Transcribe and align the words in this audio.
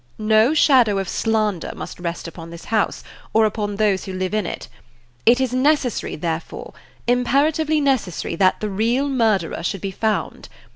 No 0.17 0.55
shadow 0.55 0.97
of 0.97 1.07
slander 1.07 1.73
must 1.75 1.99
rest 1.99 2.27
upon 2.27 2.49
this 2.49 2.65
house, 2.65 3.03
or 3.35 3.45
upon 3.45 3.75
those 3.75 4.05
who 4.05 4.13
live 4.13 4.33
in 4.33 4.47
it. 4.47 4.67
It 5.27 5.39
is 5.39 5.53
necessary, 5.53 6.15
therefore, 6.15 6.73
imperatively 7.05 7.79
necessary, 7.79 8.35
that 8.37 8.61
the 8.61 8.69
real 8.71 9.07
murderer 9.07 9.61
should 9.61 9.81
be 9.81 9.91
found. 9.91 10.49